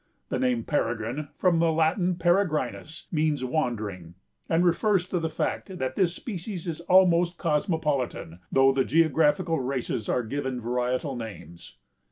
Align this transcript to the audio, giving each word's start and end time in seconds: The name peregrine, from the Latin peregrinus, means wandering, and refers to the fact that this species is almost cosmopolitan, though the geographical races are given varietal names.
The 0.29 0.39
name 0.39 0.63
peregrine, 0.63 1.27
from 1.37 1.59
the 1.59 1.71
Latin 1.71 2.15
peregrinus, 2.15 3.05
means 3.11 3.45
wandering, 3.45 4.15
and 4.49 4.65
refers 4.65 5.05
to 5.09 5.19
the 5.19 5.29
fact 5.29 5.77
that 5.77 5.95
this 5.95 6.15
species 6.15 6.67
is 6.67 6.81
almost 6.81 7.37
cosmopolitan, 7.37 8.39
though 8.51 8.71
the 8.71 8.83
geographical 8.83 9.59
races 9.59 10.09
are 10.09 10.23
given 10.23 10.59
varietal 10.59 11.15
names. 11.15 11.77